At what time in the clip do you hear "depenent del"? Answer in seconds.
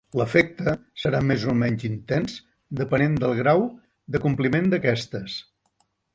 2.81-3.35